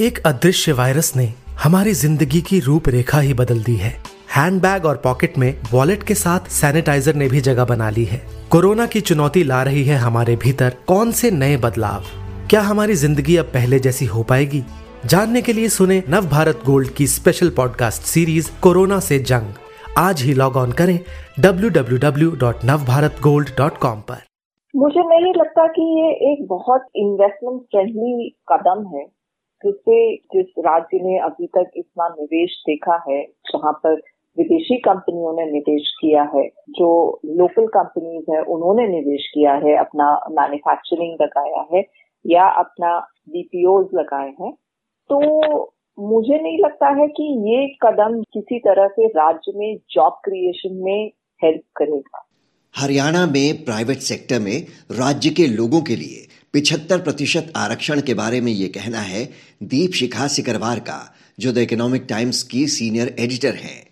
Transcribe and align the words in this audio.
एक 0.00 0.26
अदृश्य 0.26 0.72
वायरस 0.72 1.16
ने 1.16 1.32
हमारी 1.62 1.92
ज़िंदगी 1.92 2.40
की 2.40 2.60
रूपरेखा 2.60 3.20
ही 3.20 3.34
बदल 3.34 3.62
दी 3.62 3.76
है। 3.76 3.96
हैंडबैग 4.36 4.86
और 4.86 4.96
पॉकेट 4.96 5.38
में 5.38 5.60
वॉलेट 5.72 6.02
के 6.02 6.14
साथ 6.14 6.40
सैनिटाइजर 6.40 7.14
ने 7.14 7.28
भी 7.28 7.40
जगह 7.40 7.64
बना 7.64 7.90
ली 7.90 8.04
है। 8.04 8.22
कोरोना 8.50 8.86
की 8.86 9.00
चुनौती 9.00 9.44
ला 9.44 9.62
रही 9.62 9.84
है 9.84 9.96
हमारे 9.96 10.36
भीतर 10.36 10.74
कौन 10.86 11.12
से 11.12 11.30
नए 11.30 11.56
बदलाव? 11.56 12.04
क्या 12.50 12.60
हमारी 12.60 12.94
ज़िंदगी 12.94 13.36
अब 13.36 13.44
पहले 13.44 13.78
जैसी 13.78 14.04
हो 14.04 14.22
पाएगी? 14.22 14.62
जानने 15.06 15.42
के 15.42 15.52
लिए 15.52 15.68
सुने 15.68 16.02
नव 16.08 16.26
भारत 16.26 16.60
गोल्ड 16.66 16.88
की 16.88 17.06
स्पेशल 17.06 17.50
पॉडकास्ट 17.50 18.02
सीरीज़ 18.02 18.50
कोरोना 18.62 19.00
से 19.00 19.18
जंग। 19.18 19.42
आज 19.98 20.22
ही 20.22 20.34
लॉग 20.34 20.56
ऑन 20.56 20.72
करें 20.72 21.00
www.navbharatgold.com 21.40 23.94
पर। 24.08 24.18
मुझे 24.76 25.00
नहीं 25.00 25.32
लगता 25.36 25.66
कि 25.66 25.82
ये 25.82 26.32
एक 26.32 26.48
बहुत 26.48 26.86
इन्वेस्टमेंट 26.96 27.60
फ्रेंडली 27.60 28.36
कदम 28.52 28.96
है। 28.96 29.19
जिससे 29.66 30.16
जिस 30.16 30.46
राज्य 30.58 30.98
ने 31.02 31.18
अभी 31.18 31.46
तक 31.46 31.70
इतना 31.76 32.08
निवेश 32.08 32.62
देखा 32.66 33.04
है, 33.08 33.22
जहाँ 33.22 33.72
पर 33.72 33.94
विदेशी 34.38 34.76
कंपनियों 34.76 35.32
ने 35.32 35.52
निवेश 35.52 35.94
किया 36.00 36.22
है, 36.22 36.48
जो 36.48 37.20
लोकल 37.26 37.66
कंपनीज़ 37.66 38.30
है, 38.30 38.42
उन्होंने 38.42 38.88
निवेश 38.88 39.30
किया 39.34 39.52
है, 39.52 39.76
अपना 39.76 40.20
मैन्युफैक्चरिंग 40.30 41.18
लगाया 41.22 41.66
है, 41.74 41.84
या 42.26 42.44
अपना 42.44 42.98
बीपीओ 43.28 43.80
लगाए 43.94 44.34
हैं। 44.40 44.52
तो 45.12 45.18
मुझे 45.98 46.42
नहीं 46.42 46.58
लगता 46.58 46.88
है 46.88 47.08
कि 47.08 47.52
ये 47.52 47.68
कदम 47.82 48.22
किसी 48.22 48.58
तरह 48.58 48.88
से 48.88 49.06
राज्य 49.06 49.52
में 49.56 49.78
जॉब 49.90 50.12
क्रिएशन 50.24 50.74
में 50.74 51.10
हेल्प 51.44 51.62
करेगा। 51.76 52.26
हरियाणा 52.76 53.26
में 53.26 53.64
प्राइवेट 53.64 53.96
सेक्टर 53.96 54.40
में 54.40 54.62
राज्य 54.98 55.30
के 55.30 55.46
लोगों 55.46 55.80
के 55.80 55.96
लिए 55.96 56.39
पिछहत्तर 56.54 57.00
प्रतिशत 57.00 57.52
आरक्षण 57.56 58.00
के 58.00 58.14
बारे 58.14 58.40
में 58.40 58.50
ये 58.52 58.68
कहना 58.68 59.00
है 59.00 59.24
दीप 59.62 59.92
शिखा 59.94 60.26
सिकरवार 60.28 60.78
का, 60.80 61.14
जो 61.38 61.52
द 61.52 61.58
इकोनॉमिक 61.58 62.06
टाइम्स 62.08 62.42
की 62.42 62.66
सीनियर 62.68 63.14
एडिटर 63.18 63.54
हैं। 63.54 63.86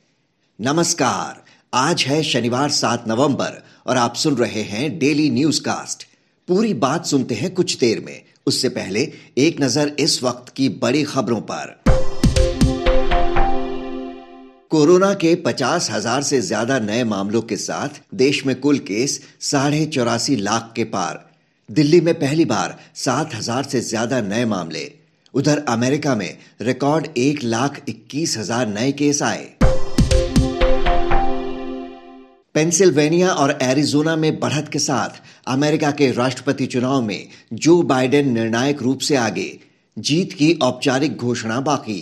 नमस्कार, 0.59 1.43
आज 1.73 2.05
है 2.05 2.23
शनिवार 2.23 2.71
सात 2.71 3.05
नवंबर 3.09 3.63
और 3.87 3.97
आप 3.97 4.15
सुन 4.15 4.37
रहे 4.37 4.63
हैं 4.63 4.99
डेली 4.99 5.29
न्यूज़ 5.31 5.61
कास्ट 5.63 6.07
पूरी 6.49 6.75
बात 6.77 7.07
सुनते 7.07 7.35
हैं 7.35 7.53
कुछ 7.55 7.77
देर 7.79 8.01
में। 8.01 8.23
उससे 8.47 8.69
पहले 8.71 9.13
एक 9.39 9.61
नज़र 9.61 9.95
इस 10.01 10.23
वक्त 10.23 10.53
की 10.57 10.69
बड़ी 10.83 11.03
खबरों 11.05 11.41
पर। 11.51 11.77
कोरोना 14.71 15.13
के 15.15 15.35
पचास 15.45 15.91
हज़ार 15.91 16.23
से 16.23 16.41
ज़्यादा 16.41 16.79
नए 16.81 17.05
मामलों 17.05 17.43
के 17.43 17.57
साथ 17.59 18.03
देश 18.17 18.45
में 18.47 18.55
कुल 18.61 18.79
केस 18.85 19.21
साढ़े 19.43 19.85
चौरासी 19.87 20.37
लाख 20.37 20.73
के 20.77 20.85
पार। 20.87 21.28
दिल्ली 21.69 22.01
में 22.01 22.15
पहली 22.15 22.45
बार 22.45 22.77
सात 22.97 23.35
हज़ार 23.35 23.63
से 23.63 23.81
ज़्यादा 23.81 24.21
नए 24.21 24.45
मामले। 24.45 24.85
उधर 25.35 25.59
अमेरिका 25.69 26.15
में 26.15 26.39
रिकॉर्ड 26.61 27.07
एक 27.17 27.43
लाख 27.45 27.81
इक्कीस 27.89 28.37
हज़ार 28.39 28.69
नए 28.69 28.93
केस 28.93 29.23
आए। 29.23 29.45
पेंसिल्वेनिया 32.55 33.29
और 33.29 33.59
एरिजोना 33.63 34.15
में 34.17 34.39
बढ़त 34.41 34.69
के 34.69 34.79
साथ 34.79 35.21
अमेरिका 35.47 35.91
के 35.91 36.11
राष्ट्रपति 36.11 36.67
चुनाव 36.67 37.03
में 37.03 37.29
जो 37.55 37.81
बाइडेन 37.83 38.33
निर्णायक 38.33 38.81
रूप 38.83 39.01
से 39.01 39.17
आगे, 39.17 39.59
जीत 39.97 40.33
की 40.33 40.53
औपचारिक 40.63 41.17
घोषणा 41.17 41.61
बाकी। 41.61 42.01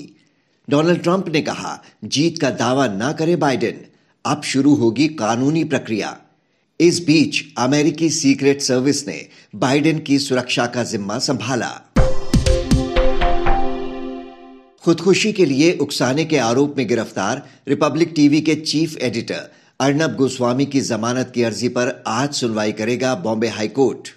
डोनाल्ड 0.69 1.03
ट्रंप 1.03 1.29
ने 1.29 1.43
कहा, 1.43 1.83
जीत 2.05 2.39
का 2.39 2.51
दावा 2.53 2.87
न 2.87 3.13
करे 3.19 3.37
बाइडेन, 3.37 3.85
अब 4.25 4.43
शुरू 4.43 4.75
होगी 4.75 5.09
कानूनी 5.15 5.65
प्रक्रिया। 5.65 6.17
इस 6.81 6.99
बीच 7.07 7.37
अमेरिकी 7.59 8.09
सीक्रेट 8.11 8.61
सर्विस 8.63 9.07
ने 9.09 9.15
बाइडेन 9.57 9.99
की 9.99 10.19
सुरक्षा 10.19 10.67
का 10.67 10.83
जिम्मा 10.85 11.19
संभाला। 11.19 11.69
खुदकुशी 14.85 15.33
के 15.33 15.45
लिए 15.45 15.73
उकसाने 15.81 16.25
के 16.25 16.39
आरोप 16.39 16.75
में 16.79 16.89
गिरफ़्तार 16.89 17.43
रिपब्लिक 17.69 18.13
टीवी 18.17 18.41
के 18.41 18.55
चीफ 18.55 18.97
एडिटर 18.97 19.51
अर्नब 19.81 20.17
गोस्वामी 20.17 20.67
की 20.67 20.81
जमानत 20.81 21.33
की 21.35 21.43
अर्जी 21.43 21.69
पर 21.69 22.05
आज 22.07 22.35
सुनवाई 22.35 22.73
करेगा 22.73 23.15
Bombay 23.15 23.49
high court. 23.49 24.09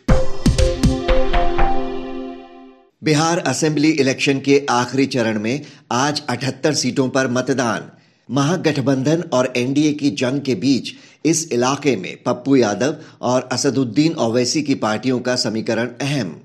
Bihar 3.04 3.40
assembly 3.40 3.90
election 3.90 4.40
के 4.40 4.66
आखिरी 4.70 5.06
चरण 5.06 5.40
में 5.40 5.62
आज 5.92 6.22
78 6.30 6.74
सीटों 6.74 7.10
पर 7.10 7.28
मतदान। 7.28 7.92
महागठबंधन 8.30 9.24
और 9.34 9.54
एनडीए 9.58 9.94
की 9.94 10.10
जंग 10.10 10.42
के 10.42 10.56
बीच 10.56 10.92
इस 11.26 11.52
इलाके 11.52 11.96
में 11.96 12.24
पप्पू 12.24 12.56
यादव 12.56 12.96
और 13.22 13.50
असदुद्दीन 13.52 14.14
ओवैसी 14.14 14.62
की 14.62 14.76
पार्टियों 14.76 15.20
का 15.20 15.36
समीकरण 15.36 15.90
अहम। 16.02 16.40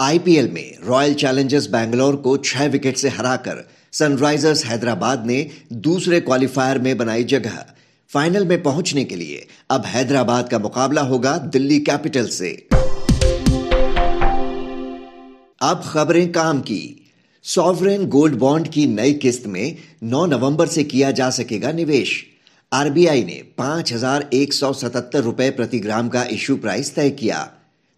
आईपीएल 0.00 0.50
में 0.52 0.78
रॉयल 0.86 1.14
चैलेंजर्स 1.14 1.66
बैंगलोर 1.66 2.16
को 2.16 2.36
छह 2.36 2.66
विकेट 2.66 2.96
से 2.96 3.08
हराकर 3.08 3.68
सनराइजर्स 3.92 4.64
हैदराबाद 4.64 5.26
ने 5.26 5.50
दूसरे 5.72 6.20
क्वालिफायर 6.20 6.78
में 6.78 6.96
बनाई 6.96 7.24
जगह। 7.24 7.64
फाइनल 8.10 8.46
में 8.46 8.62
पहुँचने 8.62 9.04
के 9.04 9.16
लिए 9.16 9.46
अब 9.70 9.86
हैदराबाद 9.86 10.48
का 10.48 10.58
मुकाबला 10.58 11.02
होगा 11.02 11.38
दिल्ली 11.38 11.78
कैपिटल 11.80 12.26
से। 12.26 12.68
अब 15.62 15.82
खबरें 15.84 16.32
काम 16.32 16.60
की। 16.60 17.05
सॉवरेन 17.46 18.06
गोल्ड 18.06 18.34
बॉन्ड 18.34 18.68
की 18.68 18.86
नई 18.86 19.12
किस्त 19.12 19.46
में 19.46 19.76
9 20.04 20.24
नवंबर 20.26 20.66
से 20.66 20.82
किया 20.84 21.10
जा 21.10 21.28
सकेगा 21.30 21.70
निवेश। 21.72 22.10
आरबीआई 22.72 23.22
ने 23.24 23.34
पाँच 23.58 23.92
हज़ार 23.92 24.28
एक 24.32 24.52
सौ 24.52 24.72
सतहत्तर 24.72 25.22
रुपए 25.22 25.48
प्रति 25.50 25.78
ग्राम 25.78 26.08
का 26.08 26.24
इश्यू 26.24 26.56
प्राइस 26.56 26.94
तय 26.94 27.10
किया। 27.10 27.38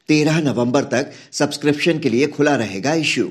13 0.09 0.41
नवंबर 0.41 0.85
तक 0.85 1.13
सब्सक्रिप्शन 1.33 1.99
के 1.99 2.09
लिए 2.09 2.27
खुला 2.27 2.55
रहेगा 2.57 2.95
इश्यू। 2.95 3.31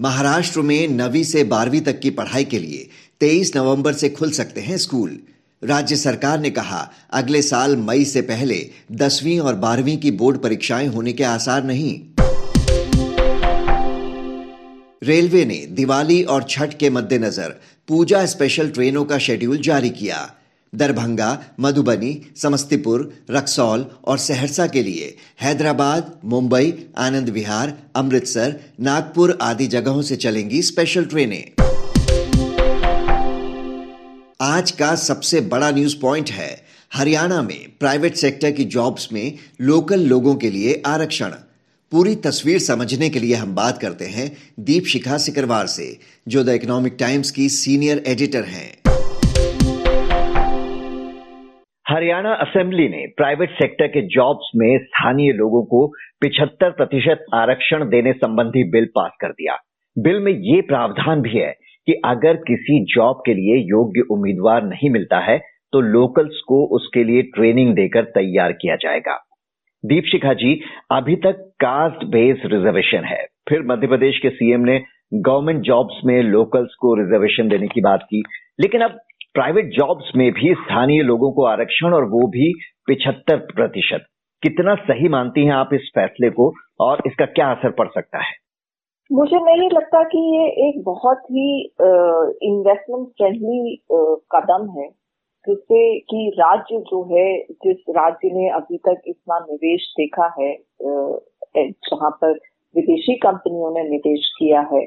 महाराष्ट्र 0.00 0.60
में 0.60 0.88
नवी 0.88 1.24
से 1.24 1.44
बारहवीं 1.44 1.80
तक 1.80 2.00
की 2.00 2.10
पढ़ाई 2.10 2.44
के 2.44 2.58
लिए 2.58 2.88
23 3.20 3.56
नवंबर 3.56 3.92
से 3.92 4.08
खुल 4.08 4.30
सकते 4.30 4.60
हैं 4.60 4.78
स्कूल। 4.78 5.18
राज्य 5.62 5.96
सरकार 5.96 6.40
ने 6.40 6.50
कहा, 6.50 6.90
अगले 7.12 7.42
साल 7.42 7.76
मई 7.76 8.04
से 8.04 8.20
पहले 8.24 8.60
दसवीं 8.92 9.38
और 9.40 9.54
बारहवीं 9.54 9.96
की 9.98 10.10
बोर्ड 10.10 10.38
परीक्षाएँ 10.38 10.86
होने 10.88 11.12
के 11.12 11.24
आसार 11.24 11.64
नहीं। 11.64 12.15
रेलवे 15.02 15.44
ने 15.44 15.66
दिवाली 15.70 16.22
और 16.22 16.46
छठ 16.50 16.74
के 16.74 16.90
मद्देनजर 16.90 17.54
पूजा 17.88 18.26
स्पेशल 18.26 18.70
ट्रेनों 18.70 19.04
का 19.04 19.18
शेड्यूल 19.18 19.58
जारी 19.58 19.90
किया। 19.90 20.34
दरभंगा, 20.74 21.44
मधुबनी, 21.60 22.20
समस्तीपुर, 22.36 23.12
रक्सौल 23.30 23.86
और 24.04 24.18
सहरसा 24.18 24.66
के 24.66 24.82
लिए 24.82 25.16
हैदराबाद, 25.40 26.20
मुंबई, 26.24 26.72
आनंद 26.98 27.28
विहार, 27.28 27.78
अमृतसर, 27.96 28.60
नागपुर 28.80 29.38
आदि 29.42 29.66
जगहों 29.66 30.02
से 30.02 30.16
चलेंगी 30.16 30.62
स्पेशल 30.62 31.04
ट्रेनें। 31.04 31.44
आज 34.40 34.70
का 34.70 34.94
सबसे 34.94 35.40
बड़ा 35.40 35.70
न्यूज़ 35.70 35.96
पॉइंट 36.00 36.30
है, 36.30 36.64
हरियाणा 36.94 37.42
में 37.42 37.66
प्राइवेट 37.80 38.16
सेक्टर 38.16 38.50
की 38.50 38.64
जॉब्स 38.64 39.08
में 39.12 39.38
लोकल 39.60 40.00
लोगों 40.00 40.34
के 40.34 40.50
लिए 40.50 40.82
आरक्षण। 40.86 41.32
पूरी 41.92 42.14
तस्वीर 42.16 42.58
समझने 42.58 43.08
के 43.08 43.18
लिए 43.18 43.34
हम 43.34 43.54
बात 43.54 43.78
करते 43.82 44.04
हैं 44.04 44.26
दीप 44.60 44.84
शिखा 44.84 45.16
सिकरवार 45.16 45.66
से, 45.66 45.84
जो 46.28 46.42
द 46.44 46.54
इकोनॉमिक 46.54 46.96
टाइम्स 47.00 47.30
की 47.30 47.48
सीनियर 47.48 48.02
एडिटर 48.06 48.44
हैं। 48.44 48.70
हरियाणा 51.86 52.32
असेंबली 52.36 52.88
ने 52.88 53.06
प्राइवेट 53.16 53.50
सेक्टर 53.52 53.86
के 53.86 54.02
जॉब्स 54.14 54.50
में 54.56 54.78
स्थानीय 54.78 55.32
लोगों 55.32 55.62
को 55.64 55.86
पिछहत्तर 56.20 56.70
प्रतिशत 56.70 57.24
आरक्षण 57.34 57.84
देने 57.88 58.12
संबंधी 58.14 58.64
बिल 58.70 58.86
पास 58.96 59.12
कर 59.20 59.32
दिया। 59.32 59.56
बिल 59.96 60.18
में 60.20 60.32
ये 60.32 60.60
प्रावधान 60.62 61.20
भी 61.20 61.36
है 61.38 61.52
कि 61.88 62.00
अगर 62.04 62.36
किसी 62.42 62.80
जॉब 62.94 63.22
के 63.26 63.34
लिए 63.34 63.62
योग्य 63.68 64.06
उम्मीदवार 64.10 64.64
नहीं 64.64 64.90
मिलता 64.90 65.20
है 65.30 65.38
तो 65.72 65.80
लोकल्स 65.92 66.42
को 66.48 66.64
उसके 66.76 67.04
लिए 67.04 67.22
ट्रेनिंग 67.36 67.74
देकर 67.74 68.04
तैयार 68.12 68.52
किया 68.52 68.76
जाएगा। 68.76 69.16
दीपशिखा 69.84 70.32
जी, 70.32 70.60
अभी 70.90 71.16
तक 71.16 71.32
कास्ट 71.60 72.04
बेस्ड 72.04 72.52
रिजर्वेशन 72.52 73.04
है। 73.04 73.26
फिर 73.48 73.62
मध्य 73.62 73.86
प्रदेश 73.86 74.18
के 74.18 74.30
सीएम 74.30 74.60
ने 74.60 74.82
गवर्नमेंट 75.14 75.60
जॉब्स 75.60 76.00
में 76.04 76.22
लोकल्स 76.22 76.74
को 76.74 76.94
रिजर्वेशन 76.94 77.48
देने 77.48 77.68
की 77.68 77.80
बात 77.80 78.02
की। 78.02 78.22
लेकिन 78.60 78.80
अब 78.80 78.98
प्राइवेट 79.34 79.70
जॉब्स 79.70 80.12
में 80.16 80.32
भी 80.32 80.54
स्थानीय 80.54 81.02
लोगों 81.02 81.32
को 81.32 81.44
आरक्षण 81.44 81.92
और 81.94 82.04
वो 82.04 82.26
भी 82.28 82.52
पिछहत्तर 82.86 83.36
प्रतिशत। 83.36 84.04
कितना 84.42 84.74
सही 84.74 85.08
मानती 85.08 85.44
हैं 85.44 85.52
आप 85.52 85.68
इस 85.74 85.90
फैसले 85.94 86.30
को 86.30 86.52
और 86.80 87.02
इसका 87.06 87.24
क्या 87.24 87.50
असर 87.50 87.70
पड़ 87.70 87.88
सकता 87.88 88.18
है? 88.18 88.32
मुझे 89.12 89.36
नहीं 89.36 89.70
लगता 89.70 90.02
कि 90.02 90.18
ये 90.36 90.68
एक 90.68 90.84
बहुत 90.84 91.18
ही 91.18 91.64
इन्वेस्टमेंट 92.42 93.08
फ्रेंडली 93.08 93.76
कदम 94.34 94.68
है। 94.78 94.88
जिससे 95.48 95.98
कि 96.00 96.28
राज्य 96.38 96.78
जो 96.90 97.02
है, 97.10 97.38
जिस 97.64 97.84
राज्य 97.96 98.30
ने 98.32 98.48
अभी 98.50 98.78
तक 98.78 99.02
इतना 99.06 99.38
निवेश 99.40 99.92
देखा 100.00 100.34
है 100.40 100.54
जहाँ 101.56 102.10
पर 102.22 102.32
विदेशी 102.74 103.14
कंपनियों 103.16 103.70
ने 103.74 103.82
निवेश 103.88 104.28
किया 104.38 104.60
है 104.72 104.86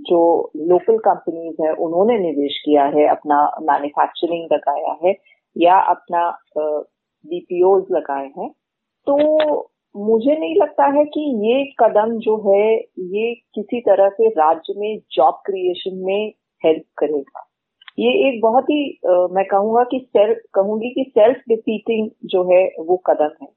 जो 0.00 0.20
लोकल 0.56 0.98
कंपनीज़ 0.98 1.62
है, 1.62 1.72
उन्होंने 1.74 2.18
निवेश 2.18 2.58
किया 2.64 2.84
है, 2.84 3.06
अपना 3.08 3.40
मैन्युफैक्चरिंग 3.62 4.48
लगाया 4.52 4.96
है, 5.04 5.14
या 5.56 5.78
अपना 5.90 6.30
बीपीओ 6.58 7.76
लगाए 7.90 8.26
हैं। 8.38 8.48
तो 9.06 9.16
मुझे 9.96 10.36
नहीं 10.36 10.54
लगता 10.56 10.84
है 10.96 11.04
कि 11.04 11.20
ये 11.46 11.64
कदम 11.80 12.18
जो 12.18 12.36
है, 12.46 12.74
ये 13.16 13.34
किसी 13.54 13.80
तरह 13.80 14.08
से 14.08 14.28
राज्य 14.28 14.74
में 14.76 14.98
जॉब 15.12 15.34
क्रिएशन 15.46 15.96
में 16.04 16.32
हेल्प 16.64 16.84
करेगा। 16.98 17.48
ये 17.98 18.10
एक 18.28 18.40
बहुत 18.42 18.64
ही 18.70 18.82
मैं 19.34 19.44
कहूँगा 19.46 19.82
कि 19.90 19.98
सेल्फ 20.16 20.38
कहूँगी 20.54 20.90
कि 20.90 21.04
सेल्फ 21.10 21.42
डिफीटिंग 21.48 22.08
जो 22.24 22.42
है 22.52 22.64
वो 22.86 22.96
कदम 23.06 23.34
है। 23.42 23.48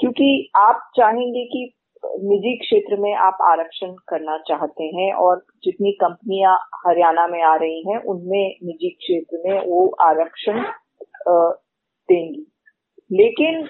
क्योंकि 0.00 0.50
आप 0.56 0.90
चाहेंगे 0.96 1.44
कि 1.44 1.64
निजी 2.04 2.56
क्षेत्र 2.56 2.96
में 3.00 3.14
आप 3.16 3.38
आरक्षण 3.42 3.94
करना 4.08 4.36
चाहते 4.48 4.84
हैं 4.96 5.12
और 5.14 5.44
जितनी 5.64 5.92
कंपनियाँ 6.00 6.56
हरियाणा 6.86 7.26
में 7.26 7.42
आ 7.42 7.54
रही 7.56 7.82
हैं, 7.88 7.98
उनमें 7.98 8.56
निजी 8.64 8.90
क्षेत्र 8.90 9.42
में 9.44 9.60
वो 9.66 9.86
आरक्षण 10.00 10.62
देंगी। 11.28 12.46
लेकिन 13.10 13.66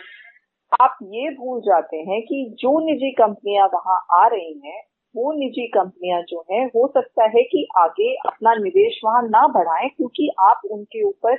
आप 0.80 0.96
ये 1.02 1.30
भूल 1.30 1.60
जाते 1.60 1.96
हैं 2.08 2.20
कि 2.22 2.44
जो 2.60 2.78
निजी 2.86 3.10
कंपनियाँ 3.12 3.66
वहाँ 3.74 3.98
आ 4.14 4.26
रही 4.28 4.52
हैं 4.66 4.82
वो 5.14 5.32
निजी 5.32 5.66
कंपनियाँ 5.66 6.22
जो 6.22 6.44
है, 6.52 6.64
हो 6.66 6.86
सकता 6.88 7.24
है 7.24 7.42
कि 7.42 7.66
आगे 7.78 8.14
अपना 8.26 8.54
निवेश 8.54 9.00
वहाँ 9.04 9.22
ना 9.22 9.46
बढ़ाएँ, 9.48 9.88
क्योंकि 9.88 10.30
आप 10.40 10.60
उनके 10.70 11.04
ऊपर 11.04 11.38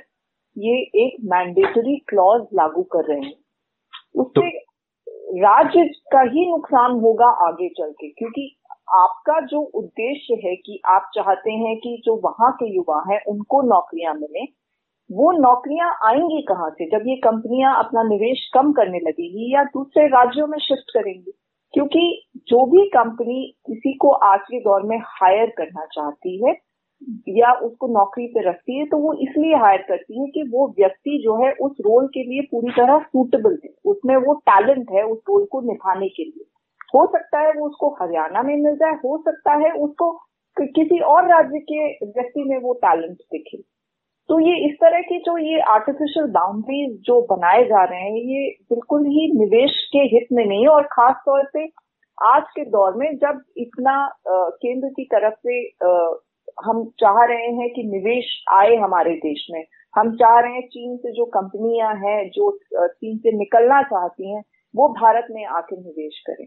ये 0.56 0.76
एक 1.04 1.16
मैंडेटरी 1.24 1.96
क्लॉज 2.08 2.42
लागू 2.54 2.82
कर 2.82 3.04
रहे 3.04 3.20
हैं। 3.20 3.34
उससे 4.14 4.48
राज्य 5.42 5.84
का 6.12 6.20
ही 6.22 6.50
नुकसान 6.50 6.92
होगा 7.00 7.26
आगे 7.48 7.68
चल 7.68 7.90
के, 7.90 8.08
क्योंकि 8.08 8.56
आपका 8.94 9.40
जो 9.46 9.60
उद्देश्य 9.74 10.34
है 10.44 10.54
कि 10.56 10.80
आप 10.86 11.10
चाहते 11.14 11.50
हैं 11.52 11.76
कि 11.76 12.02
जो 12.04 12.16
वहाँ 12.24 12.52
के 12.52 12.74
युवा 12.76 13.02
हैं, 13.10 13.20
उनको 13.28 13.62
नौकरियाँ 13.62 14.14
मिले, 14.14 14.44
वो 15.10 15.32
नौकरियाँ 15.32 15.90
आएँगी 16.04 16.42
कहाँ 16.42 16.70
से? 16.70 16.86
जब 16.86 17.04
ये 17.06 17.16
कंपनियाँ 17.16 17.74
अपना 17.78 18.02
निवेश 18.02 18.50
कम 18.54 18.72
करने 18.72 18.98
लगेगी 18.98 19.54
या 19.54 19.64
दूसरे 19.64 20.06
राज्यों 20.06 20.46
में 20.46 20.58
शिफ्ट 20.58 20.90
करेंगी? 20.90 21.32
क्योंकि 21.74 22.29
जो 22.48 22.64
भी 22.66 22.86
कंपनी 22.88 23.44
किसी 23.66 23.92
को 23.94 24.10
आज 24.24 24.40
के 24.40 24.60
दौर 24.60 24.82
में 24.82 24.98
हायर 25.04 25.50
करना 25.56 25.84
चाहती 25.86 26.36
है 26.46 26.56
या 27.28 27.52
उसको 27.66 27.86
नौकरी 27.88 28.26
पे 28.26 28.40
रखती 28.48 28.78
है 28.78 28.84
तो 28.86 28.96
वो 28.98 29.12
इसलिए 29.22 29.56
हायर 29.56 29.82
करती 29.82 30.20
है 30.20 30.26
कि 30.26 30.42
वो 30.52 30.66
व्यक्ति 30.78 31.20
जो 31.24 31.36
है 31.36 31.52
उस 31.60 31.76
रोल 31.80 32.06
के 32.06 32.22
लिए 32.22 32.42
पूरी 32.50 32.70
तरह 32.70 32.98
सूटेबल 32.98 33.58
है। 33.64 33.70
उसमें 33.84 34.16
वो 34.16 34.34
टैलेंट 34.46 34.90
है 34.90 35.04
उस 35.04 35.18
रोल 35.28 35.44
को 35.52 35.60
निभाने 35.62 36.08
के 36.08 36.24
लिए। 36.24 36.44
हो 36.94 37.06
सकता 37.06 37.40
है 37.40 37.52
वो 37.52 37.66
उसको 37.66 37.88
हरियाणा 38.00 38.42
में 38.42 38.56
मिल 38.56 38.76
जाए, 38.76 38.92
हो 38.94 39.16
सकता 39.18 39.54
है 39.56 39.72
उसको 39.78 40.12
किसी 40.56 40.98
और 41.08 41.28
राज्य 41.28 41.58
के 41.62 41.88
व्यक्ति 42.04 42.44
में 42.44 42.56
वो 42.58 42.72
टैलेंट 42.84 43.16
दिखे। 43.16 43.58
तो 44.28 44.38
ये 44.40 44.56
इस 44.66 44.74
तरह 44.80 45.00
की 45.02 45.18
जो 45.18 45.36
ये 45.38 45.60
आर्टिफिशियल 45.70 46.26
बाउंड्रीज 46.30 46.98
जो 47.04 47.20
बनाए 47.30 47.64
जा 47.64 47.84
रहे 47.84 48.00
हैं, 48.00 48.16
ये 48.16 48.48
बिल्कुल 48.70 49.06
ही 49.06 49.30
निवेश 49.38 49.78
के 49.92 49.98
हित 50.14 50.26
में 50.32 50.44
नहीं 50.44 50.66
और 50.68 50.82
खास 50.92 51.22
तौर 51.26 51.42
पे 51.54 51.66
आज 52.22 52.42
के 52.42 52.64
दौर 52.64 52.96
में 52.96 53.16
जब 53.16 53.40
इतना 53.56 53.92
केंद्र 54.28 54.88
की 54.88 55.04
तरफ़ 55.04 55.34
से 55.46 55.58
हम 56.64 56.84
चाह 57.00 57.24
रहे 57.24 57.46
हैं 57.58 57.68
कि 57.70 57.82
निवेश 57.82 58.26
आए 58.52 58.76
हमारे 58.76 59.14
देश 59.16 59.46
में, 59.50 59.64
हम 59.94 60.14
चाह 60.16 60.38
रहे 60.40 60.52
हैं 60.52 60.66
चीन 60.66 60.96
से 60.96 61.12
जो 61.12 61.24
कंपनियाँ 61.26 61.94
हैं, 61.94 62.30
जो 62.30 62.50
चीन 62.74 63.16
से 63.18 63.32
निकलना 63.38 63.82
चाहती 63.82 64.34
हैं, 64.34 64.42
वो 64.74 64.88
भारत 64.88 65.26
में 65.30 65.44
आके 65.46 65.76
निवेश 65.76 66.18
करें। 66.26 66.46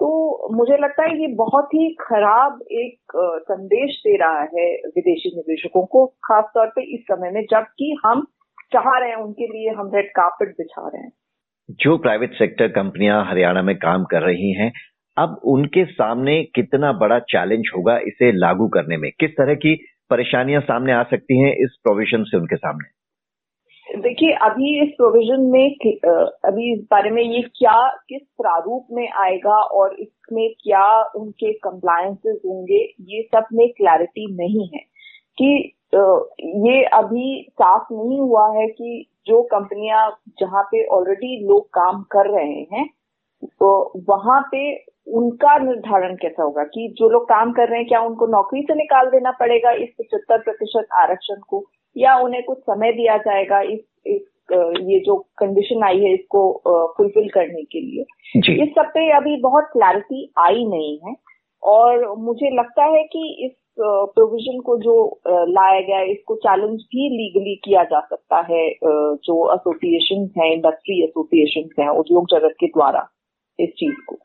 तो 0.00 0.08
मुझे 0.56 0.76
लगता 0.76 1.02
है 1.02 1.20
ये 1.20 1.28
बहुत 1.34 1.74
ही 1.74 1.88
खराब 2.00 2.60
एक 2.72 3.12
संदेश 3.44 4.00
दे 4.00 4.16
रहा 4.16 4.42
है 4.42 4.66
विदेशी 4.96 5.36
निवेशकों 5.36 5.84
को, 5.86 6.06
खासतौर 6.06 6.66
पे 6.66 6.82
इस 6.94 7.00
समय 7.02 7.30
में, 7.30 7.42
जबकि 7.50 7.96
हम 8.04 8.26
चाह 8.72 8.98
रहे 8.98 9.08
हैं 9.08 9.16
उनके 9.16 9.46
लिए 9.46 9.70
हम 9.70 9.90
रेड 9.94 10.10
कार्पेट 10.10 10.48
बिछा 10.48 10.88
रहे 10.88 11.02
हैं। 11.02 11.12
जो 11.70 11.96
प्राइवेट 11.98 12.34
सेक्टर 12.34 12.68
कंपनियाँ 12.68 13.24
हरियाणा 13.30 13.62
में 13.62 13.74
काम 13.76 14.04
कर 14.04 14.22
रही 14.22 14.52
हैं 14.52 14.72
अब 15.18 15.40
उनके 15.44 15.84
सामने 15.84 16.42
कितना 16.54 16.92
बड़ा 17.00 17.18
चैलेंज 17.30 17.70
होगा 17.76 17.96
इसे 18.06 18.32
लागू 18.32 18.68
करने 18.68 18.96
में? 18.96 19.10
किस 19.20 19.30
तरह 19.30 19.54
की 19.54 19.74
परेशानियाँ 20.10 20.60
सामने 20.60 20.92
आ 20.92 21.02
सकती 21.02 21.40
हैं 21.42 21.54
इस 21.64 21.78
प्रोविज़न 21.82 22.24
से 22.24 22.36
उनके 22.36 22.56
सामने? 22.56 22.96
देखिए, 23.86 24.32
अभी 24.32 24.70
इस 24.82 24.88
प्रोविज़न 24.96 25.40
में 25.50 25.64
अभी 26.44 26.72
इस 26.72 26.80
बारे 26.90 27.10
में 27.10 27.22
ये 27.22 27.40
क्या, 27.42 27.88
किस 28.08 28.22
प्रारूप 28.42 28.86
में 28.92 29.08
आएगा 29.08 29.56
और 29.78 29.94
इसमें 30.00 30.48
क्या 30.62 31.02
उनके 31.16 31.52
कंप्लायंसेस 31.58 32.36
होंगे, 32.46 32.82
ये 33.00 33.22
सब 33.34 33.46
में 33.52 33.68
क्लैरिटी 33.68 34.26
नहीं 34.36 34.68
है। 34.74 34.80
कि 35.38 35.74
ये 36.68 36.82
अभी 36.94 37.46
साफ़ 37.52 37.92
नहीं 37.92 38.18
हुआ 38.20 38.46
है 38.54 38.66
कि 38.68 39.06
जो 39.26 39.42
कंपनियाँ 39.42 40.08
जहाँ 40.40 40.62
पे 40.62 40.84
ऑलरेडी 40.86 41.46
लोग 41.48 41.66
काम 41.68 42.02
कर 42.12 42.30
रहे 42.30 42.60
हैं 42.72 42.86
तो 43.44 43.68
वहाँ 44.08 44.40
पे 44.52 44.60
उनका 45.08 45.56
निर्धारण 45.58 46.14
कैसा 46.14 46.42
होगा 46.42 46.64
कि 46.64 46.88
जो 46.98 47.08
लोग 47.08 47.24
काम 47.28 47.52
कर 47.52 47.68
रहे 47.68 47.78
हैं 47.78 47.88
क्या 47.88 48.00
उनको 48.00 48.26
नौकरी 48.26 48.62
से 48.62 48.74
निकाल 48.74 49.06
देना 49.10 49.30
पड़ेगा 49.40 49.70
इस 49.72 49.88
पचहत्तर 49.98 50.38
प्रतिशत 50.38 50.88
आरक्षण 51.00 51.40
को? 51.48 51.64
या 51.96 52.16
उन्हें 52.20 52.42
कुछ 52.44 52.58
समय 52.58 52.92
दिया 52.92 53.16
जाएगा 53.18 53.60
इस, 53.60 53.80
इस 54.06 54.22
ये 54.82 54.98
जो 55.06 55.16
कंडीशन 55.38 55.82
आई 55.84 55.98
है 56.00 56.12
इसको 56.14 56.40
फुलफिल 56.96 57.28
करने 57.28 57.62
के 57.62 57.80
लिए? 57.80 58.04
इस 58.62 58.68
सब 58.68 58.90
पे 58.94 59.10
अभी 59.16 59.36
बहुत 59.42 59.64
क्लैरिटी 59.72 60.30
आई 60.38 60.64
नहीं 60.66 60.98
है। 61.06 61.14
और 61.62 62.14
मुझे 62.18 62.50
लगता 62.56 62.84
है 62.84 63.02
कि 63.04 63.24
इस 63.46 63.52
प्रोविज़न 63.80 64.60
को 64.60 64.76
जो 64.78 64.94
लाया 65.26 65.80
गया 65.80 65.98
है 65.98 66.10
इसको 66.12 66.34
चैलेंज 66.36 66.80
भी 66.92 67.08
लीगली 67.08 67.54
किया 67.64 67.82
जा 67.84 68.00
सकता 68.00 68.40
है 68.50 68.64
जो 68.84 69.36
एसोसिएशन 69.54 70.28
है 70.38 70.52
इंडस्ट्री 70.52 71.02
एसोसिएशन 71.04 71.68
है 71.80 71.88
उद्योग 71.98 72.26
जगत 72.30 72.54
के 72.60 72.66
द्वारा 72.66 73.08
इस 73.58 73.68
चीज़ 73.70 74.00
को। 74.08 74.18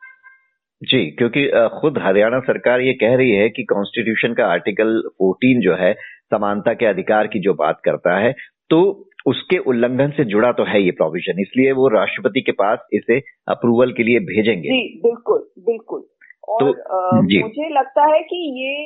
जी 0.83 1.11
क्योंकि 1.11 1.47
खुद 1.81 1.97
हरियाणा 1.97 2.39
सरकार 2.39 2.81
ये 2.81 2.93
कह 2.93 3.15
रही 3.15 3.31
है 3.31 3.49
कि 3.49 3.63
कॉन्स्टिट्यूशन 3.63 4.33
का 4.33 4.45
आर्टिकल 4.45 5.01
14 5.23 5.61
जो 5.61 5.75
है 5.75 5.93
समानता 6.33 6.73
के 6.73 6.85
अधिकार 6.85 7.27
की 7.27 7.39
जो 7.39 7.53
बात 7.53 7.81
करता 7.85 8.17
है 8.17 8.33
तो 8.69 9.09
उसके 9.27 9.57
उल्लंघन 9.57 10.09
से 10.09 10.23
जुड़ा 10.23 10.51
तो 10.51 10.63
है 10.63 10.81
ये 10.83 10.91
प्रोविज़न 10.91 11.39
इसलिए 11.39 11.71
वो 11.71 11.87
राष्ट्रपति 11.87 12.41
के 12.41 12.51
पास 12.51 12.87
इसे 12.93 13.19
अप्रूवल 13.47 13.91
के 13.91 14.03
लिए 14.03 14.19
भेजेंगे। 14.19 14.69
जी 14.69 14.99
बिल्कुल 15.03 15.47
बिल्कुल। 15.59 16.03
और 16.49 16.59
तो, 16.59 16.97
आ, 16.97 17.11
मुझे 17.15 17.69
लगता 17.69 18.13
है 18.13 18.21
कि 18.21 18.41
ये 18.59 18.85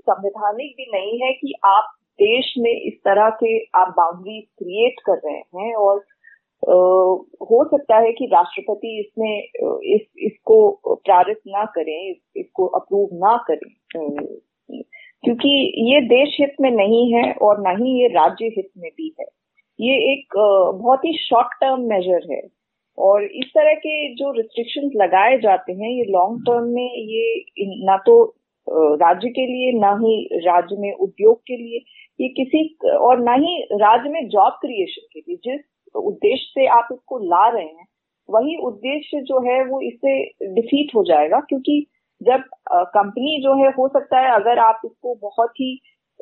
संवैधानिक 0.00 0.74
भी 0.76 0.90
नहीं 0.94 1.20
है 1.22 1.32
कि 1.32 1.54
आप 1.64 1.94
देश 2.20 2.54
में 2.58 2.72
इस 2.72 2.92
तरह 2.92 3.28
के 3.28 3.58
आप 3.74 3.94
बाउंड्री 3.96 4.40
क्रिएट 4.40 5.00
कर 5.06 5.20
रहे 5.24 5.34
हैं 5.34 5.74
और 5.74 6.04
हो 6.62 7.64
सकता 7.64 7.96
है 7.98 8.12
कि 8.12 8.26
राष्ट्रपति 8.32 8.98
इसमें 9.00 9.38
इस 9.94 10.00
इसको 10.18 10.56
प्रारित 10.86 11.40
ना 11.48 11.64
करें 11.64 12.10
इस, 12.10 12.16
इसको 12.36 12.66
अप्रूव 12.66 13.08
ना 13.24 13.36
करें। 13.50 13.70
क्योंकि 15.24 15.48
ये 15.92 16.00
देश 16.00 16.36
हित 16.40 16.54
में 16.60 16.70
नहीं 16.70 17.12
है 17.14 17.32
और 17.42 17.60
ना 17.60 17.70
ही 17.70 18.00
ये 18.02 18.08
राज्य 18.08 18.46
हित 18.56 18.68
में 18.78 18.90
भी 18.96 19.14
है। 19.20 19.26
ये 19.78 19.94
एक 20.12 20.36
बहुत 20.36 21.04
ही 21.04 21.12
शॉर्ट 21.18 21.54
टर्म 21.60 21.80
मेजर 21.88 22.32
है। 22.32 22.40
और 22.98 23.24
इस 23.24 23.50
तरह 23.54 23.74
के 23.74 24.14
जो 24.14 24.30
रिस्ट्रिक्शन 24.32 24.90
लगाए 24.94 25.38
जाते 25.38 25.72
हैं 25.72 25.90
ये 25.90 26.04
लॉन्ग 26.04 26.40
टर्म 26.46 26.68
में 26.68 26.94
ये 26.96 27.44
ना 27.86 27.96
तो 28.06 28.22
राज्य 28.96 29.28
के 29.28 29.46
लिए 29.46 29.72
ना 29.78 29.92
ही 30.02 30.40
राज्य 30.46 30.76
में 30.78 30.92
उद्योग 30.92 31.38
के 31.38 31.56
लिए 31.56 31.82
ये 32.20 32.28
किसी 32.28 32.64
और 32.86 33.20
ना 33.20 33.34
ही 33.34 33.62
राज्य 33.72 34.10
में 34.10 34.28
जॉब 34.28 34.58
क्रिएशन 34.60 35.06
के 35.12 35.20
लिए 35.20 35.36
जिस 35.36 35.60
उद्देश्य 35.96 36.50
से 36.54 36.66
आप 36.70 36.88
इसको 36.92 37.18
ला 37.26 37.48
रहे 37.48 37.64
हैं, 37.64 37.86
वही 38.28 38.56
उद्देश्य 38.66 39.20
जो 39.22 39.40
है 39.42 39.64
वो 39.66 39.80
इससे 39.82 40.20
डिफीट 40.54 40.94
हो 40.96 41.04
जाएगा, 41.04 41.40
क्योंकि 41.48 41.86
जब 42.20 42.42
कंपनी 42.72 43.40
जो 43.42 43.54
है, 43.56 43.70
हो 43.70 43.88
सकता 43.88 44.20
है 44.20 44.34
अगर 44.34 44.58
आप 44.60 44.80
इसको 44.84 45.14
बहुत 45.22 45.50
ही 45.60 45.74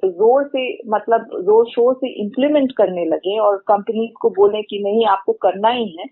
ज़ोर 0.05 0.47
से 0.49 0.63
मतलब 0.91 1.27
ज़ोर 1.45 1.67
शोर 1.71 1.95
से 1.95 2.09
इम्प्लीमेंट 2.23 2.73
करने 2.77 3.05
लगे 3.07 3.39
और 3.41 3.57
कंपनी 3.69 4.07
को 4.21 4.31
बोले 4.33 4.63
कि 4.63 4.83
नहीं, 4.85 5.07
आपको 5.07 5.33
करना 5.43 5.69
ही 5.71 5.87
है 5.99 6.07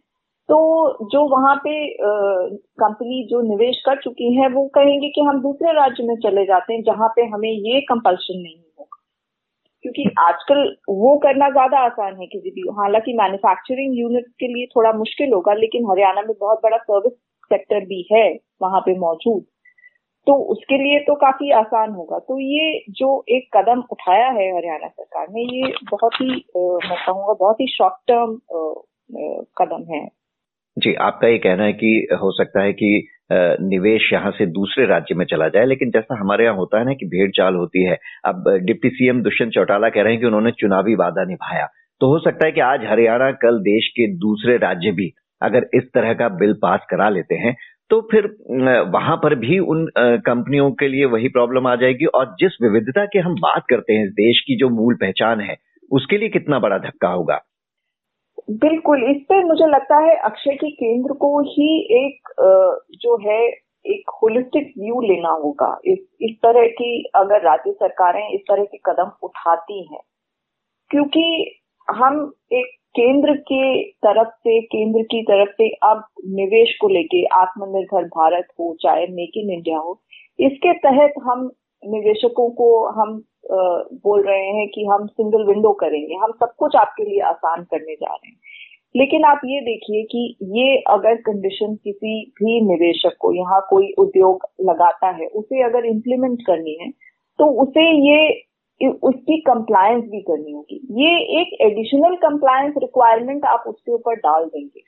तो 0.48 1.08
जो 1.12 1.22
वहाँ 1.28 1.54
पे 1.64 1.72
कंपनी 1.98 3.26
जो 3.30 3.40
निवेश 3.48 3.82
कर 3.86 4.00
चुकी 4.02 4.34
है, 4.34 4.48
वो 4.48 4.66
कहेंगे 4.74 5.08
कि 5.08 5.20
हम 5.20 5.40
दूसरे 5.42 5.72
राज्य 5.72 6.04
में 6.04 6.14
चले 6.22 6.44
जाते 6.46 6.72
हैं 6.74 6.82
जहाँ 6.82 7.08
पे 7.16 7.24
हमें 7.26 7.50
ये 7.50 7.80
कंपल्शन 7.90 8.40
नहीं 8.42 8.56
क्योंकि 9.84 10.04
आजकल 10.18 10.60
वो 10.90 11.16
करना 11.18 11.48
ज़्यादा 11.50 11.78
आसान 11.80 12.16
है 12.20 12.26
किसी 12.26 12.50
भी, 12.50 12.62
हालाँकि 12.78 13.12
मैन्युफैक्चरिंग 13.12 13.98
यूनिट 13.98 14.26
के 14.40 14.46
लिए 14.46 14.66
थोड़ा 14.66 14.92
मुश्किल 14.92 15.32
होगा, 15.32 15.54
लेकिन 15.54 15.90
हरियाणा 15.90 16.22
में 16.22 16.34
बहुत 16.40 16.60
बड़ा 16.62 16.76
सर्विस 16.76 17.12
सेक्टर 17.50 17.84
भी 17.84 18.06
है, 18.12 18.26
वहाँ 18.62 18.80
पे 18.80 18.98
मौजूद। 18.98 19.44
तो 20.26 20.34
उसके 20.52 20.76
लिए 20.78 20.98
तो 20.98 21.14
काफ़ी 21.14 21.50
आसान 21.50 21.92
होगा। 21.92 22.18
तो 22.18 22.38
ये 22.38 22.84
जो 22.90 23.24
एक 23.28 23.48
कदम 23.56 23.82
उठाया 23.92 24.26
है 24.28 24.48
हरियाणा 24.56 24.88
सरकार 24.88 25.26
ने, 25.30 25.42
ये 25.42 25.72
बहुत 25.90 26.20
ही 26.20 26.28
मैं 26.28 26.96
कहूँगा 27.06 27.32
बहुत 27.32 27.60
ही 27.60 27.66
शॉर्ट 27.66 27.94
टर्म 28.08 28.38
कदम 29.58 29.84
है। 29.94 30.06
जी, 30.76 30.94
आपका 30.94 31.28
ये 31.28 31.38
कहना 31.38 31.64
है 31.64 31.72
कि 31.72 32.08
हो 32.22 32.30
सकता 32.32 32.62
है 32.62 32.72
कि 32.72 32.90
निवेश 33.30 34.08
यहाँ 34.12 34.30
से 34.30 34.46
दूसरे 34.48 34.86
राज्य 34.86 35.14
में 35.14 35.24
चला 35.26 35.48
जाए, 35.48 35.64
लेकिन 35.66 35.90
जैसा 35.90 36.18
हमारे 36.20 36.44
यहाँ 36.44 36.56
होता 36.56 36.78
है 36.78 36.84
ना 36.84 36.92
कि 36.94 37.06
भेड़ 37.06 37.30
चाल 37.36 37.54
होती 37.54 37.84
है। 37.84 37.98
अब 38.26 38.44
डिप्टी 38.62 38.88
सीएम 38.90 39.22
दुष्यंत 39.22 39.52
चौटाला 39.52 39.88
कह 39.88 40.02
रहे 40.02 40.12
हैं 40.12 40.20
कि 40.20 40.26
उन्होंने 40.26 40.50
चुनावी 40.58 40.94
वादा 40.96 41.24
निभाया। 41.24 41.66
तो 42.00 42.08
हो 42.08 42.18
सकता 42.20 42.46
है 42.46 42.52
कि 42.52 42.60
आज 42.62 42.84
हरियाणा, 42.84 43.30
कल 43.32 43.58
देश 43.62 43.88
के 43.90 44.06
दूसरे 44.18 44.56
राज्य 44.58 44.90
भी 44.92 45.10
अगर 45.42 45.66
इस 45.74 45.84
तरह 45.94 46.12
का 46.14 46.28
बिल 46.36 46.52
पास 46.62 46.86
करा 46.90 47.08
लेते 47.10 47.34
हैं 47.36 47.54
तो 47.90 48.00
फिर 48.10 48.26
वहाँ 48.88 49.16
पर 49.16 49.34
भी 49.36 49.58
उन 49.66 49.86
कंपनियों 49.98 50.70
के 50.72 50.88
लिए 50.88 51.04
वही 51.06 51.28
प्रॉब्लम 51.28 51.66
आ 51.66 51.74
जाएगी। 51.76 52.04
और 52.06 52.34
जिस 52.40 52.56
विविधता 52.62 53.04
की 53.04 53.18
हम 53.18 53.34
बात 53.34 53.64
करते 53.70 53.92
हैं 53.92 54.08
देश 54.10 54.40
की 54.46 54.56
जो 54.56 54.68
मूल 54.70 54.94
पहचान 54.94 55.40
है, 55.40 55.56
उसके 55.90 56.18
लिए 56.18 56.28
कितना 56.28 56.58
बड़ा 56.58 56.78
धक्का 56.78 57.08
होगा? 57.08 57.40
बिल्कुल, 58.48 59.02
इस 59.10 59.16
पर 59.28 59.44
मुझे 59.44 59.66
लगता 59.66 59.96
है 60.00 60.14
अक्षय 60.24 60.54
की 60.56 60.70
केंद्र 60.72 61.12
को 61.14 61.40
ही 61.46 61.70
एक 61.96 62.28
जो 63.02 63.16
है, 63.20 63.40
एक 63.84 64.10
होलिस्टिक 64.22 64.72
व्यू 64.78 65.00
लेना 65.00 65.30
होगा। 65.42 65.76
इस 65.86 65.98
इस 66.22 66.34
तरह 66.42 66.66
की 66.78 67.02
अगर 67.16 67.42
राज्य 67.42 67.72
सरकारें 67.72 68.28
इस 68.28 68.40
तरह 68.48 68.64
के 68.64 68.78
कदम 68.86 69.10
उठाती 69.22 69.80
हैं, 69.92 70.00
क्योंकि 70.90 71.24
हम 71.88 72.20
एक 72.52 72.74
केंद्र 72.94 73.34
के 73.42 73.82
तरफ़ 73.84 74.28
से, 74.28 74.60
केंद्र 74.62 75.02
की 75.04 75.22
तरफ़ 75.22 75.50
से 75.52 75.68
अब 75.84 76.04
निवेश 76.34 76.76
को 76.80 76.88
लेके 76.88 77.24
आत्मनिर्भर 77.36 78.04
भारत 78.16 78.48
हो, 78.60 78.76
चाहे 78.82 79.06
मेक 79.10 79.36
इन 79.36 79.50
इंडिया 79.52 79.78
हो, 79.78 80.00
इसके 80.38 80.72
तहत 80.80 81.12
हम 81.24 81.50
निवेशकों 81.82 82.48
को 82.50 82.68
हम 82.90 83.22
बोल 84.04 84.22
रहे 84.22 84.46
हैं 84.48 84.66
कि 84.68 84.84
हम 84.84 85.06
सिंगल 85.06 85.44
विंडो 85.46 85.72
करेंगे। 85.80 86.14
हम 86.14 86.32
सब 86.32 86.54
कुछ 86.58 86.76
आपके 86.76 87.04
लिए 87.04 87.20
आसान 87.26 87.62
करने 87.64 87.94
जा 87.94 88.12
रहे 88.12 88.28
हैं। 88.28 88.36
लेकिन 88.94 89.24
आप 89.24 89.40
ये 89.44 89.60
देखिए 89.60 90.02
कि 90.04 90.36
ये 90.58 90.76
अगर 90.90 91.14
कंडीशन 91.22 91.74
किसी 91.74 92.20
भी 92.38 92.60
निवेशक 92.66 93.16
को 93.20 93.32
यहाँ 93.32 93.60
कोई 93.70 93.92
उद्योग 93.98 94.46
लगाता 94.60 95.10
है, 95.10 95.26
उसे 95.26 95.62
अगर 95.64 95.86
इम्प्लीमेंट 95.86 96.42
करनी 96.46 96.76
है 96.80 96.90
तो 97.38 97.46
उसे 97.62 97.86
ये, 98.08 98.42
उसकी 99.02 99.36
कंप्लायंस 99.40 100.04
भी 100.04 100.20
करनी 100.20 100.52
होगी। 100.52 100.80
ये 101.00 101.40
एक 101.40 101.56
एडिशनल 101.62 102.14
कंप्लायंस 102.18 102.74
रिक्वायरमेंट 102.78 103.44
आप 103.46 103.64
उसके 103.66 103.92
ऊपर 103.92 104.14
डाल 104.16 104.44
देंगे। 104.46 104.80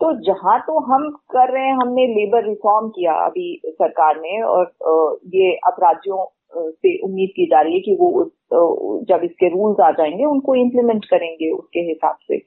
तो 0.00 0.12
जहाँ 0.26 0.58
तो 0.66 0.78
हम 0.80 1.08
कर 1.30 1.52
रहे 1.52 1.64
हैं, 1.64 1.72
हमने 1.72 2.06
लेबर 2.06 2.48
रिफॉर्म 2.48 2.88
किया 2.88 3.12
अभी 3.24 3.60
सरकार 3.66 4.16
ने 4.20 4.40
और 4.42 4.72
ये 5.34 5.52
अब 5.66 5.76
राज्यों 5.82 6.24
से 6.56 6.96
उम्मीद 7.04 7.30
की 7.36 7.46
जा 7.46 7.60
रही 7.60 7.74
है 7.74 7.80
कि 7.80 7.96
वो 8.00 8.08
उस 8.22 8.30
जब 9.08 9.24
इसके 9.24 9.48
रूल्स 9.48 9.80
आ 9.80 9.90
जाएँगे, 9.90 10.24
उनको 10.24 10.54
इम्प्लीमेंट 10.54 11.04
करेंगे 11.04 11.50
उसके 11.50 11.80
हिसाब 11.80 12.16
से। 12.22 12.38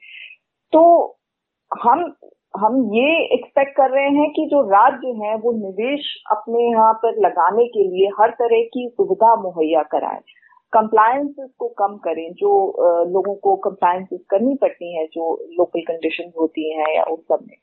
तो 0.73 0.81
हम 1.71 2.13
हम 2.57 2.75
ये 2.95 3.13
एक्सपेक्ट 3.33 3.75
कर 3.77 3.89
रहे 3.91 4.09
हैं 4.15 4.29
कि 4.31 4.45
जो 4.51 4.61
राज्य 4.71 5.07
है, 5.07 5.35
वो 5.35 5.51
निवेश 5.51 6.01
अपने 6.31 6.69
यहाँ 6.71 6.93
पर 6.93 7.19
लगाने 7.25 7.65
के 7.67 7.83
लिए 7.83 8.09
हर 8.21 8.29
तरह 8.41 8.61
की 8.73 8.87
सुविधा 8.89 9.35
मुहैया 9.41 9.83
कराए। 9.83 10.19
कंप्लायंसेस 10.73 11.49
को 11.59 11.67
कम 11.79 11.95
करें, 11.97 12.31
जो 12.33 12.49
लोगों 13.07 13.35
को 13.35 13.55
कंप्लायंसेस 13.55 14.19
करनी 14.29 14.55
पड़ती 14.55 14.95
हैं, 14.97 15.05
जो 15.05 15.35
लोकल 15.51 15.81
कंडीशन 15.81 16.31
होती 16.39 16.73
हैं 16.73 16.95
या 16.95 17.03
उस 17.03 17.19
सब 17.19 17.45
में। 17.47 17.57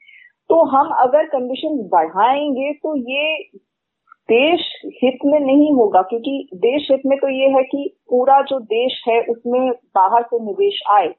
तो 0.51 0.63
हम 0.67 0.91
अगर 0.99 1.27
कंडीशन 1.27 1.77
बढ़ाएँगे 1.93 2.73
तो 2.75 2.95
ये 3.11 3.37
देश 4.29 4.61
हित 5.03 5.19
में 5.25 5.39
नहीं 5.41 5.73
होगा, 5.75 6.03
क्योंकि 6.03 6.49
देश 6.55 6.89
हित 6.91 7.03
में 7.07 7.19
तो 7.19 7.29
ये 7.29 7.49
है 7.49 7.63
कि 7.63 7.97
पूरा 8.11 8.41
जो 8.43 8.59
देश 8.61 9.03
है, 9.09 9.21
उसमें 9.23 9.71
बाहर 9.71 10.23
से 10.23 10.45
निवेश 10.45 10.81
आए। 10.91 11.13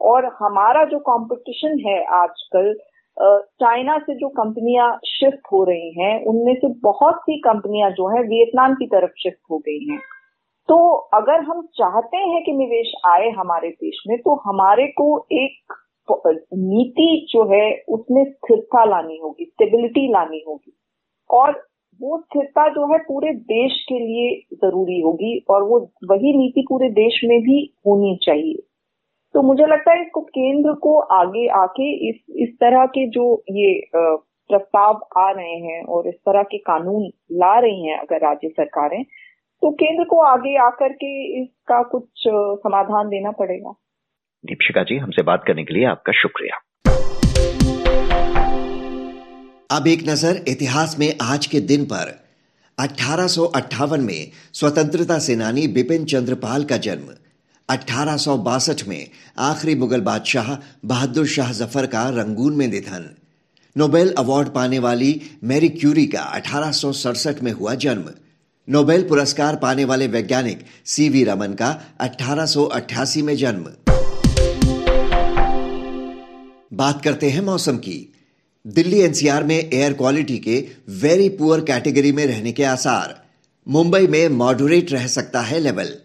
और 0.00 0.26
हमारा 0.38 0.84
जो 0.84 0.98
कंपटीशन 0.98 1.78
है 1.86 2.04
आजकल 2.14 2.74
चाइना 3.60 3.98
से 3.98 4.14
जो 4.14 4.28
कंपनियाँ 4.28 4.88
शिफ्ट 5.06 5.40
हो 5.52 5.62
रही 5.64 5.92
हैं, 6.00 6.24
उनमें 6.24 6.54
से 6.54 6.68
बहुत 6.82 7.20
सी 7.22 7.38
कंपनियाँ 7.40 7.90
जो 7.90 8.08
है, 8.08 8.22
वियतनाम 8.22 8.74
की 8.74 8.86
तरफ़ 8.86 9.10
शिफ्ट 9.18 9.38
हो 9.50 9.58
गई 9.58 9.88
हैं। 9.90 9.98
तो 10.68 10.76
अगर 11.14 11.42
हम 11.42 11.62
चाहते 11.74 12.16
हैं 12.16 12.42
कि 12.44 12.52
निवेश 12.52 12.92
आए 13.06 13.30
हमारे 13.30 13.68
देश 13.70 14.02
में 14.08 14.18
तो 14.18 14.34
हमारे 14.46 14.86
को 14.86 15.26
एक 15.32 15.74
नीति 16.10 17.26
जो 17.30 17.44
है, 17.52 17.84
उसमें 17.88 18.24
स्थिरता 18.24 18.84
लानी 18.84 19.18
होगी 19.22 19.44
स्टेबिलिटी 19.44 20.06
लानी 20.12 20.44
होगी। 20.48 20.72
और 21.30 21.50
वो 22.00 22.18
स्थिरता 22.18 22.68
जो 22.68 22.86
है, 22.92 22.98
पूरे 22.98 23.32
देश 23.32 23.72
के 23.88 23.98
लिए 23.98 24.56
ज़रूरी 24.56 25.00
होगी, 25.00 25.38
और 25.50 25.62
वो 25.62 25.78
वही 26.10 26.36
नीति 26.38 26.64
पूरे 26.68 26.88
देश 26.90 27.20
में 27.24 27.40
भी 27.42 27.58
होनी 27.86 28.18
चाहिए। 28.22 28.62
तो 29.34 29.42
मुझे 29.42 29.66
लगता 29.66 29.92
है, 29.92 30.02
इसको 30.02 30.20
केंद्र 30.20 30.72
को 30.72 30.98
आगे 30.98 31.46
आके, 31.48 32.08
इस 32.08 32.16
इस 32.38 32.54
तरह 32.56 32.86
के 32.86 33.08
जो 33.08 33.42
ये 33.50 33.80
प्रस्ताव 33.94 35.00
आ 35.16 35.30
रहे 35.30 35.56
हैं, 35.56 35.82
और 35.84 36.08
इस 36.08 36.14
तरह 36.14 36.42
के 36.42 36.58
कानून 36.58 37.10
ला 37.32 37.58
रही 37.58 37.86
हैं, 37.86 37.98
अगर 37.98 38.16
राज्य 38.16 38.48
सरकारें 38.48 39.04
तो 39.62 39.70
केंद्र 39.70 40.04
को 40.04 40.16
आगे 40.26 40.56
आकर 40.58 40.92
के 40.92 41.08
इसका 41.40 41.82
कुछ 41.90 42.22
समाधान 42.62 43.08
देना 43.08 43.30
पड़ेगा। 43.30 43.70
दीपिका 44.44 44.82
जी 44.82 44.96
हमसे 44.98 45.22
बात 45.22 45.44
करने 45.46 45.64
के 45.64 45.74
लिए 45.74 45.84
आपका 45.86 46.12
शुक्रिया। 46.12 46.56
अब 49.70 49.86
एक 49.86 50.02
नज़र 50.08 50.40
इतिहास 50.48 50.96
में 50.98 51.12
आज 51.22 51.46
के 51.46 51.60
दिन 51.68 51.84
पर। 51.92 52.10
अठारह 52.78 53.96
में 53.98 54.30
स्वतंत्रता 54.52 55.18
सेनानी 55.18 55.66
बिपिन 55.68 56.04
चंद्रपाल 56.04 56.64
का 56.64 56.76
जन्म। 56.86 57.14
अठारह 57.68 58.88
में 58.88 59.06
आखिरी 59.40 59.74
मुगल 59.74 60.00
बादशाह 60.00 60.54
बहादुर 60.86 61.26
शाह 61.36 61.52
ज़फ़र 61.52 61.86
का 61.86 62.08
रंगून 62.18 62.56
में 62.56 62.66
निधन। 62.68 63.08
नोबेल 63.76 64.12
अवार्ड 64.18 64.48
पाने 64.48 64.78
वाली 64.78 65.12
मैरी 65.44 65.68
क्यूरी 65.78 66.06
का 66.06 66.22
अठारह 66.32 67.40
में 67.42 67.52
हुआ 67.52 67.74
जन्म। 67.86 68.10
नोबेल 68.68 69.02
पुरस्कार 69.02 69.56
पाने 69.56 69.84
वाले 69.84 70.06
वैज्ञानिक 70.06 70.64
सी 70.86 71.08
वी 71.08 71.24
रमन 71.24 71.46
का 71.46 71.82
1888 72.00 73.22
में 73.22 73.36
जन्म। 73.36 73.64
बात 76.76 77.04
करते 77.04 77.30
हैं 77.30 77.40
मौसम 77.40 77.76
की। 77.76 78.14
दिल्ली 78.66 79.00
एनसीआर 79.00 79.44
में 79.44 79.70
एयर 79.74 79.92
क्वालिटी 79.92 80.38
के 80.38 80.68
वेरी 80.88 81.28
पुअर 81.28 81.60
कैटेगरी 81.60 82.12
में 82.12 82.26
रहने 82.26 82.52
के 82.52 82.64
आसार। 82.64 83.24
मुंबई 83.68 84.06
में 84.06 84.28
मॉडरेट 84.28 84.92
रह 84.92 85.06
सकता 85.06 85.40
है 85.40 85.58
लेवल। 85.58 85.96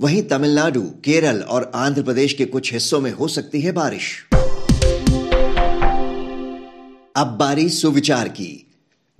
वहीं 0.00 0.22
तमिलनाडु, 0.22 0.80
केरल 0.80 1.40
और 1.40 1.72
आंध्र 1.74 2.02
प्रदेश 2.02 2.32
के 2.32 2.44
कुछ 2.44 2.72
हिस्सों 2.72 3.00
में 3.00 3.12
हो 3.12 3.28
सकती 3.28 3.60
है 3.60 3.72
बारिश। 3.72 4.26
अब 7.16 7.36
बारी 7.40 7.68
सुविचार 7.68 8.28
की। 8.28 8.66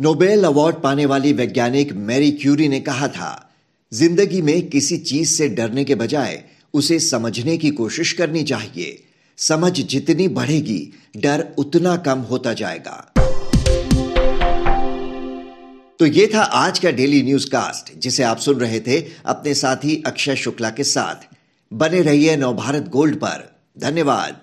नोबेल 0.01 0.45
अवार्ड 0.45 0.77
पाने 0.77 1.07
वाली 1.07 1.33
वैज्ञानिक 1.33 1.93
मैरी 1.93 2.31
क्यूरी 2.31 2.69
ने 2.69 2.81
कहा 2.81 3.09
था, 3.09 3.51
ज़िंदगी 3.93 4.43
में 4.43 4.69
किसी 4.69 4.97
चीज़ 4.99 5.31
से 5.31 5.49
डरने 5.49 5.85
के 5.85 5.95
बजाय 5.95 6.45
उसे 6.75 6.99
समझने 7.01 7.57
की 7.57 7.71
कोशिश 7.71 8.13
करनी 8.13 8.43
चाहिए। 8.43 9.05
समझ 9.39 9.73
जितनी 9.73 10.29
बढ़ेगी, 10.29 10.93
डर 11.17 11.47
उतना 11.59 11.97
कम 11.97 12.19
होता 12.19 12.53
जाएगा। 12.53 13.13
तो 15.99 16.07
ये 16.07 16.31
था 16.35 16.43
आज 16.43 16.79
का 16.79 16.91
डेली 16.91 17.23
न्यूज़ 17.23 17.51
कास्ट 17.51 17.99
जिसे 17.99 18.23
आप 18.23 18.39
सुन 18.39 18.61
रहे 18.61 18.81
थे 18.81 19.01
अपने 19.27 19.55
साथी 19.55 20.03
अक्षय 20.07 20.37
शुक्ला 20.37 20.71
के 20.71 20.85
साथ। 20.85 21.29
बने 21.73 22.03
रहिए 22.03 22.37
नवभारत 22.37 22.89
गोल्ड 22.89 23.17
पर। 23.17 23.63
धन्यवाद। 23.79 24.41